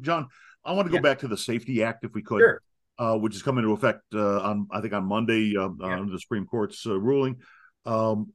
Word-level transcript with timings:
John, 0.00 0.28
I 0.64 0.72
want 0.72 0.86
to 0.86 0.90
go 0.90 0.96
Yeah. 0.96 1.00
back 1.02 1.18
to 1.20 1.28
the 1.28 1.36
SAFE-T 1.36 1.82
Act 1.82 2.04
if 2.04 2.14
we 2.14 2.22
could, 2.22 2.40
Sure. 2.40 2.62
uh, 2.98 3.18
which 3.18 3.34
is 3.34 3.42
coming 3.42 3.64
into 3.64 3.74
effect 3.74 4.02
uh, 4.14 4.40
on 4.40 4.66
I 4.70 4.80
think 4.80 4.94
on 4.94 5.04
Monday 5.04 5.54
uh, 5.56 5.68
Yeah. 5.78 6.00
under 6.00 6.12
the 6.12 6.18
Supreme 6.18 6.46
Court's 6.46 6.86
uh, 6.86 6.98
ruling. 6.98 7.40
Um, 7.84 8.32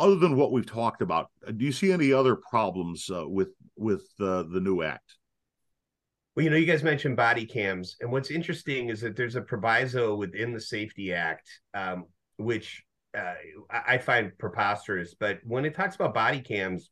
other 0.00 0.16
than 0.16 0.36
what 0.36 0.52
we've 0.52 0.66
talked 0.66 1.02
about, 1.02 1.30
uh, 1.46 1.52
do 1.52 1.64
you 1.64 1.72
see 1.72 1.92
any 1.92 2.12
other 2.12 2.36
problems 2.36 3.10
uh, 3.10 3.28
with 3.28 3.50
with 3.76 4.08
uh, 4.20 4.42
the 4.44 4.60
new 4.60 4.82
act? 4.82 5.16
Well, 6.34 6.44
you 6.44 6.50
know, 6.50 6.56
you 6.56 6.66
guys 6.66 6.84
mentioned 6.84 7.16
body 7.16 7.46
cams, 7.46 7.96
and 8.00 8.10
what's 8.10 8.30
interesting 8.30 8.90
is 8.90 9.00
that 9.00 9.16
there's 9.16 9.34
a 9.36 9.42
proviso 9.42 10.14
within 10.14 10.52
the 10.52 10.60
SAFE-T 10.60 11.12
Act, 11.12 11.48
um, 11.74 12.06
which 12.36 12.84
uh, 13.16 13.34
I 13.70 13.94
I 13.94 13.98
find 13.98 14.36
preposterous. 14.38 15.14
But 15.14 15.40
when 15.44 15.64
it 15.64 15.74
talks 15.74 15.94
about 15.96 16.14
body 16.14 16.40
cams, 16.40 16.90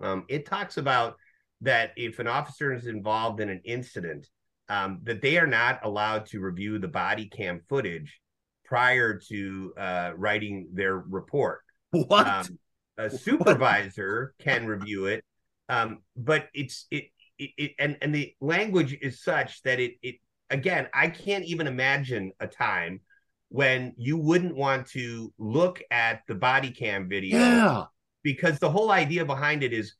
um, 0.00 0.24
it 0.28 0.46
talks 0.46 0.76
about 0.78 1.16
that 1.62 1.92
if 1.96 2.18
an 2.18 2.26
officer 2.26 2.72
is 2.72 2.86
involved 2.86 3.40
in 3.40 3.48
an 3.48 3.60
incident, 3.64 4.26
um, 4.68 5.00
that 5.02 5.20
they 5.20 5.38
are 5.38 5.46
not 5.46 5.80
allowed 5.84 6.26
to 6.26 6.40
review 6.40 6.78
the 6.78 6.88
body 6.88 7.26
cam 7.26 7.60
footage 7.68 8.20
prior 8.64 9.18
to 9.28 9.72
uh, 9.76 10.12
writing 10.16 10.68
their 10.72 10.96
report. 10.96 11.60
What? 11.90 12.26
Um, 12.26 12.58
a 12.98 13.10
supervisor 13.10 14.34
can 14.38 14.66
review 14.66 15.06
it, 15.06 15.24
um, 15.68 16.02
but 16.16 16.48
it's 16.54 16.86
it, 16.90 17.06
it, 17.38 17.50
it 17.56 17.72
and 17.78 17.96
and 18.00 18.14
the 18.14 18.34
language 18.40 18.96
is 19.00 19.22
such 19.22 19.62
that 19.62 19.80
it 19.80 19.94
it 20.02 20.16
again 20.50 20.86
I 20.94 21.08
can't 21.08 21.44
even 21.46 21.66
imagine 21.66 22.32
a 22.38 22.46
time 22.46 23.00
when 23.48 23.94
you 23.96 24.16
wouldn't 24.16 24.54
want 24.54 24.86
to 24.88 25.32
look 25.38 25.82
at 25.90 26.22
the 26.28 26.34
body 26.34 26.70
cam 26.70 27.08
video 27.08 27.38
yeah. 27.38 27.84
because 28.22 28.58
the 28.58 28.70
whole 28.70 28.92
idea 28.92 29.24
behind 29.24 29.64
it 29.64 29.72
is 29.72 29.94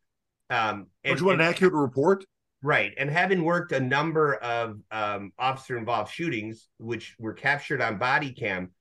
um 0.51 0.87
Don't 1.05 1.21
you 1.21 1.27
want 1.27 1.41
an 1.41 1.47
accurate 1.47 1.73
report? 1.73 2.25
Right. 2.63 2.93
And 2.99 3.09
having 3.09 3.43
worked 3.43 3.73
a 3.73 3.81
number 3.81 4.35
of 4.35 4.79
um, 4.91 5.33
officer 5.39 5.79
involved 5.79 6.13
shootings, 6.13 6.69
which 6.77 7.17
were 7.19 7.33
captured 7.33 7.81
on 7.81 7.97
body 7.97 8.33
cam, 8.33 8.73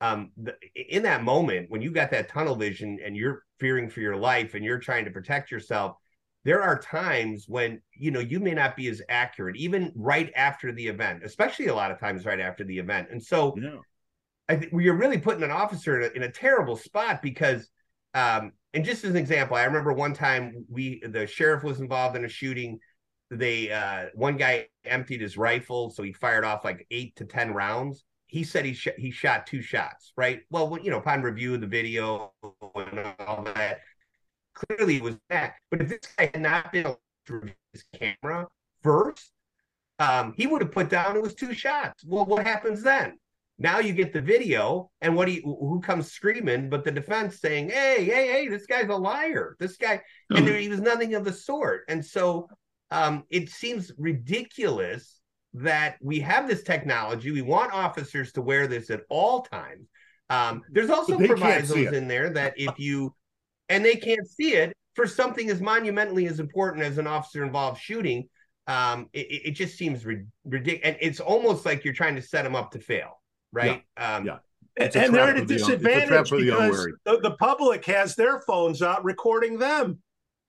um, 0.00 0.32
the, 0.36 0.56
in 0.74 1.04
that 1.04 1.22
moment, 1.22 1.70
when 1.70 1.80
you 1.80 1.92
got 1.92 2.10
that 2.10 2.28
tunnel 2.28 2.56
vision 2.56 2.98
and 3.04 3.16
you're 3.16 3.44
fearing 3.60 3.88
for 3.88 4.00
your 4.00 4.16
life 4.16 4.54
and 4.54 4.64
you're 4.64 4.80
trying 4.80 5.04
to 5.04 5.12
protect 5.12 5.52
yourself, 5.52 5.96
there 6.42 6.60
are 6.60 6.76
times 6.78 7.44
when, 7.46 7.80
you 7.96 8.10
know, 8.10 8.18
you 8.20 8.40
may 8.40 8.52
not 8.52 8.74
be 8.74 8.88
as 8.88 9.00
accurate, 9.08 9.56
even 9.56 9.92
right 9.94 10.32
after 10.34 10.72
the 10.72 10.88
event, 10.88 11.22
especially 11.24 11.68
a 11.68 11.74
lot 11.74 11.92
of 11.92 12.00
times 12.00 12.26
right 12.26 12.40
after 12.40 12.64
the 12.64 12.78
event. 12.78 13.08
And 13.12 13.22
so 13.22 13.54
Yeah. 13.56 13.78
I 14.48 14.56
think 14.56 14.72
you're 14.72 14.96
really 14.96 15.18
putting 15.18 15.44
an 15.44 15.52
officer 15.52 16.00
in 16.00 16.10
a, 16.10 16.14
in 16.16 16.22
a 16.24 16.32
terrible 16.32 16.76
spot 16.76 17.22
because, 17.22 17.70
um, 18.12 18.52
and 18.74 18.84
just 18.84 19.04
as 19.04 19.10
an 19.10 19.16
example, 19.16 19.56
I 19.56 19.64
remember 19.64 19.92
one 19.92 20.12
time 20.12 20.66
we 20.68 21.00
the 21.06 21.26
sheriff 21.26 21.62
was 21.62 21.80
involved 21.80 22.16
in 22.16 22.24
a 22.24 22.28
shooting. 22.28 22.80
They 23.30 23.70
uh, 23.70 24.06
one 24.14 24.36
guy 24.36 24.66
emptied 24.84 25.20
his 25.20 25.36
rifle, 25.36 25.90
so 25.90 26.02
he 26.02 26.12
fired 26.12 26.44
off 26.44 26.64
like 26.64 26.86
eight 26.90 27.14
to 27.16 27.24
ten 27.24 27.54
rounds. 27.54 28.04
He 28.26 28.42
said 28.42 28.64
he 28.64 28.74
sh- 28.74 28.88
he 28.98 29.12
shot 29.12 29.46
two 29.46 29.62
shots. 29.62 30.12
Right. 30.16 30.40
Well, 30.50 30.76
you 30.82 30.90
know, 30.90 30.98
upon 30.98 31.22
review 31.22 31.54
of 31.54 31.60
the 31.60 31.68
video 31.68 32.32
and 32.42 33.14
all 33.20 33.44
that, 33.44 33.78
clearly 34.54 34.96
it 34.96 35.02
was 35.02 35.16
that. 35.30 35.54
But 35.70 35.80
if 35.80 35.88
this 35.88 36.00
guy 36.18 36.30
had 36.34 36.42
not 36.42 36.72
been 36.72 36.86
able 36.86 37.00
to 37.26 37.42
his 37.72 37.84
camera 37.94 38.48
first, 38.82 39.30
um, 40.00 40.34
he 40.36 40.48
would 40.48 40.62
have 40.62 40.72
put 40.72 40.90
down 40.90 41.16
it 41.16 41.22
was 41.22 41.34
two 41.34 41.54
shots. 41.54 42.04
Well, 42.04 42.24
what 42.24 42.44
happens 42.44 42.82
then? 42.82 43.18
Now 43.58 43.78
you 43.78 43.92
get 43.92 44.12
the 44.12 44.20
video, 44.20 44.90
and 45.00 45.14
what 45.14 45.26
do 45.26 45.32
you, 45.32 45.42
who 45.42 45.80
comes 45.80 46.10
screaming, 46.10 46.68
but 46.68 46.84
the 46.84 46.90
defense 46.90 47.40
saying, 47.40 47.70
"Hey, 47.70 48.04
hey, 48.04 48.26
hey, 48.28 48.48
this 48.48 48.66
guy's 48.66 48.88
a 48.88 48.96
liar. 48.96 49.56
This 49.60 49.76
guy," 49.76 50.02
and 50.34 50.46
there, 50.46 50.58
he 50.58 50.68
was 50.68 50.80
nothing 50.80 51.14
of 51.14 51.24
the 51.24 51.32
sort. 51.32 51.82
And 51.88 52.04
so, 52.04 52.48
um, 52.90 53.24
it 53.30 53.48
seems 53.50 53.92
ridiculous 53.96 55.20
that 55.54 55.96
we 56.02 56.18
have 56.20 56.48
this 56.48 56.64
technology. 56.64 57.30
We 57.30 57.42
want 57.42 57.72
officers 57.72 58.32
to 58.32 58.42
wear 58.42 58.66
this 58.66 58.90
at 58.90 59.02
all 59.08 59.42
times. 59.42 59.88
Um, 60.30 60.62
there's 60.70 60.90
also 60.90 61.12
But 61.12 61.20
they 61.20 61.28
can't 61.28 61.66
see 61.66 61.72
provisos 61.74 61.92
in 61.92 62.08
there 62.08 62.30
that 62.30 62.54
if 62.56 62.78
you 62.78 63.14
and 63.68 63.84
they 63.84 63.94
can't 63.94 64.26
see 64.26 64.54
it 64.54 64.76
for 64.94 65.06
something 65.06 65.48
as 65.50 65.60
monumentally 65.60 66.26
as 66.26 66.40
important 66.40 66.82
as 66.82 66.98
an 66.98 67.06
officer 67.06 67.44
involved 67.44 67.80
shooting, 67.80 68.28
um, 68.66 69.08
it, 69.12 69.26
it 69.30 69.42
it 69.46 69.50
just 69.52 69.76
seems 69.76 70.04
ridiculous. 70.04 70.80
And 70.82 70.96
it's 71.00 71.20
almost 71.20 71.64
like 71.64 71.84
you're 71.84 71.94
trying 71.94 72.16
to 72.16 72.22
set 72.22 72.42
them 72.42 72.56
up 72.56 72.72
to 72.72 72.80
fail, 72.80 73.20
right? 73.54 73.82
Um, 73.96 74.26
Yeah. 74.26 74.38
It's 74.76 74.96
and 74.96 75.14
they're 75.14 75.28
at 75.28 75.36
a 75.36 75.40
for 75.40 75.46
the 75.46 75.54
a 75.54 75.58
trap 75.58 75.78
disadvantage 75.78 76.30
the 76.30 76.36
because 76.36 76.86
the, 77.04 77.20
the 77.22 77.30
public 77.36 77.84
has 77.86 78.16
their 78.16 78.40
phones 78.40 78.82
out 78.82 79.04
recording 79.04 79.58
them. 79.58 80.00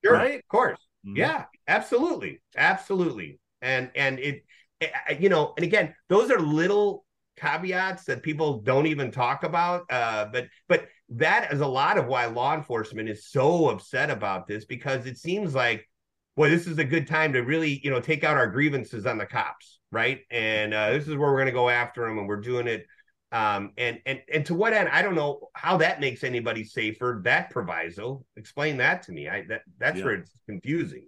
Sure, 0.03 0.13
Right? 0.15 0.39
Of 0.39 0.47
course. 0.47 0.79
Mhm. 1.05 1.17
Yeah, 1.17 1.45
absolutely, 1.67 2.41
absolutely. 2.57 3.39
And 3.61 3.91
and 3.95 4.19
it, 4.19 4.43
it- 4.81 5.21
you 5.21 5.29
know, 5.29 5.53
and 5.57 5.63
again, 5.63 5.93
those 6.09 6.31
are 6.31 6.39
little 6.39 7.05
caveats 7.37 8.05
that 8.05 8.23
people 8.23 8.61
don't 8.61 8.87
even 8.87 9.11
talk 9.11 9.43
about. 9.43 9.83
Uh, 9.91 10.25
but 10.31 10.47
but 10.67 10.87
that 11.09 11.53
is 11.53 11.61
a 11.61 11.67
lot 11.67 11.97
of 11.99 12.07
why 12.07 12.25
law 12.25 12.55
enforcement 12.55 13.09
is 13.09 13.27
so 13.29 13.69
upset 13.69 14.09
about 14.09 14.47
this 14.47 14.65
because 14.65 15.05
it 15.05 15.17
seems 15.17 15.53
like, 15.53 15.87
boy, 16.35 16.49
this 16.49 16.67
is 16.67 16.77
a 16.77 16.83
good 16.83 17.07
time 17.07 17.33
to 17.33 17.39
really, 17.41 17.79
you 17.83 17.89
know, 17.89 17.99
take 17.99 18.23
out 18.23 18.37
our 18.37 18.47
grievances 18.47 19.05
on 19.05 19.17
the 19.17 19.25
cops, 19.25 19.79
right? 19.91 20.21
And 20.31 20.73
uh, 20.73 20.91
this 20.91 21.07
is 21.07 21.15
where 21.15 21.31
we're 21.31 21.37
going 21.37 21.45
to 21.47 21.51
go 21.51 21.69
after 21.69 22.01
them, 22.07 22.17
and 22.17 22.27
we're 22.27 22.41
doing 22.41 22.67
it. 22.67 22.85
Um, 23.31 23.71
and 23.77 23.99
and 24.05 24.21
and 24.31 24.45
to 24.45 24.53
what 24.53 24.73
end? 24.73 24.87
I 24.89 25.01
don't 25.01 25.15
know 25.15 25.49
how 25.53 25.77
that 25.77 25.99
makes 25.99 26.23
anybody 26.23 26.63
safer. 26.63 27.21
That 27.23 27.49
proviso, 27.49 28.23
explain 28.37 28.77
that 28.77 29.03
to 29.03 29.11
me. 29.11 29.27
I 29.27 29.45
that 29.49 29.61
that's 29.77 29.97
Yeah. 29.99 30.05
where 30.05 30.13
it's 30.15 30.31
confusing. 30.47 31.07